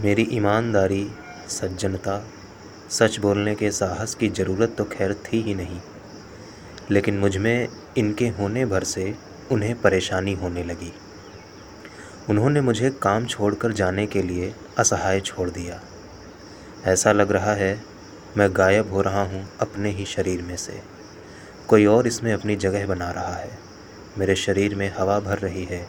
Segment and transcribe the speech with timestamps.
[0.00, 1.10] मेरी ईमानदारी,
[1.48, 2.24] सज्जनता,
[2.90, 5.80] सच बोलने के साहस की ज़रूरत तो खैर थी ही नहीं।
[6.90, 9.14] लेकिन मुझमें इनके होने भर से
[9.52, 10.92] उन्हें परेशानी होने लगी।
[12.30, 15.80] उन्होंने मुझे काम छोड़कर जाने के लिए असहाय छोड़ दिया।
[16.84, 17.82] ऐसा लग रहा है
[18.36, 20.82] मैं गायब हो रहा हूँ अपने ही शरीर में से।
[21.68, 23.58] कोई और इसमें अपनी जगह बना रहा है।
[24.18, 25.88] मेरे शरीर में हवा भर रही है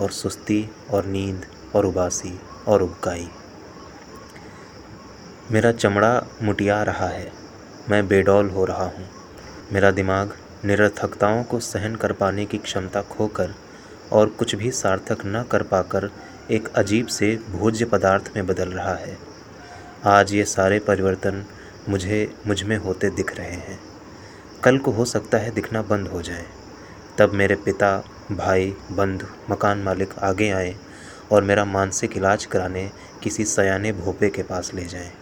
[0.00, 3.28] और सुस्ती और नींद और उबासी और उबकाई।
[5.50, 7.32] मेरा चमड़ा मुटिया रहा है।
[7.90, 9.08] मैं बेडौल हो रहा हूँ।
[9.72, 13.54] मेरा दिमाग निरर्थकताओं को सहन कर पाने की क्षमता खोकर
[14.12, 16.10] और कुछ भी सार्थक न कर पाकर
[16.50, 19.18] एक अजीब से भोज्य पदार्थ में बदल रहा है।
[20.04, 21.44] आज ये सारे परिवर्तन
[21.88, 23.80] मुझे, मुझमें होते दिख रहे हैं।
[24.64, 26.46] कल को हो सकता है दिखना बंद हो जाए।
[27.18, 30.76] तब मेरे पिता, भाई, बंधु, मकान मालिक आगे आए
[31.32, 32.90] और मेरा मानसिक इलाज कराने
[33.22, 35.12] किसी सयाने भोपे के पास ले जाएँ।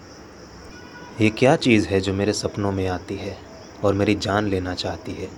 [1.20, 3.38] ये क्या चीज़ है जो मेरे सपनों में आती है
[3.84, 5.28] और मेरी जान लेना चाहती है?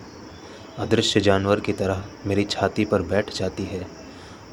[0.79, 3.87] अदृश्य जानवर की तरह मेरी छाती पर बैठ जाती है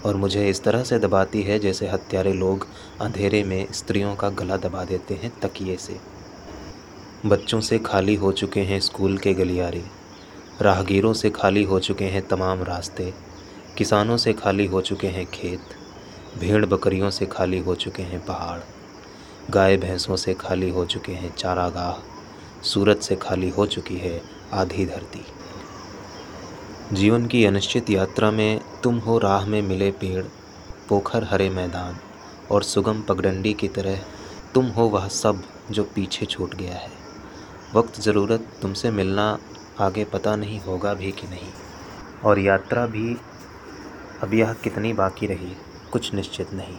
[0.06, 2.68] और मुझे इस तरह से दबाती है जैसे हत्यारे लोग
[3.02, 6.00] अंधेरे में स्त्रियों का गला दबा देते हैं तकिए से।
[7.26, 9.84] बच्चों से खाली हो चुके हैं स्कूल के गलियारे।
[10.62, 13.14] राहगीरों से खाली हो चुके हैं तमाम रास्ते।
[13.78, 15.60] किसानों से खाली हो चुके हैं खेत।
[16.40, 18.79] भेड़ बकरियों से खाली हो चुके हैं पहाड़।
[19.50, 24.22] गाय भैंसों से खाली हो चुके हैं चारागाह। सूरत से खाली हो चुकी है
[24.54, 25.26] आधी धरती।
[26.96, 30.26] जीवन की अनिश्चित यात्रा में तुम हो राह में मिले पेड़,
[30.90, 31.98] पोखर हरे मैदान,
[32.52, 34.00] और सुगम पगडंडी की तरह
[34.54, 36.92] तुम हो वह सब जो पीछे छूट गया है।
[37.74, 39.40] वक्त, ज़रूरत तुमसे मिलना
[39.80, 41.52] आगे पता नहीं होगा भी कि नहीं।
[42.26, 43.18] और यात्रा भी
[44.24, 45.56] अब यह कितनी बाकी रही,
[45.92, 46.78] कुछ निश्चित नहीं।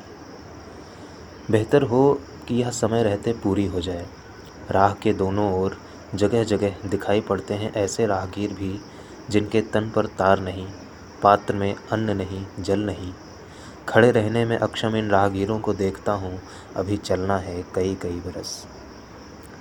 [1.50, 4.06] बेहतर हो कि यह समय रहते पूरी हो जाए।
[4.70, 5.76] राह के दोनों ओर
[6.14, 8.80] जगह जगह दिखाई पड़ते हैं ऐसे राहगीर भी,
[9.30, 10.66] जिनके तन पर तार नहीं,
[11.22, 13.12] पात्र में अन्न नहीं, जल नहीं।
[13.88, 16.40] खड़े रहने में अक्षम इन राहगीरों को देखता हूँ,
[16.76, 18.66] अभी चलना है कई कई बरस।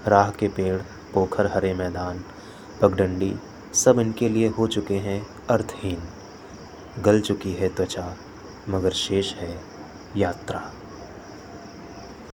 [0.07, 0.81] राह के पेड़,
[1.13, 2.23] पोखर, हरे मैदान,
[2.81, 3.35] पगडंडी,
[3.73, 6.01] सब इनके लिए हो चुके हैं अर्थहीन।
[7.01, 8.15] गल चुकी है त्वचा,
[8.69, 9.59] मगर शेष है
[10.17, 10.71] यात्रा।